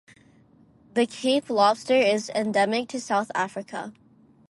The 0.95 1.05
Cape 1.05 1.47
lobster 1.47 1.93
is 1.93 2.31
endemic 2.31 2.87
to 2.89 2.99
South 2.99 3.29
Africa. 3.35 3.93